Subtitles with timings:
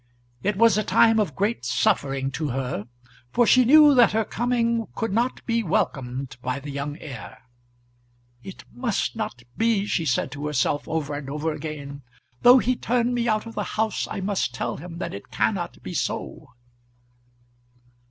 [0.41, 2.87] It was a time of great suffering to her,
[3.31, 7.37] for she knew that her coming could not be welcomed by the young heir.
[8.41, 12.01] "It must not be," she said to herself over and over again.
[12.41, 15.83] "Though he turn me out of the house, I must tell him that it cannot
[15.83, 16.47] be so."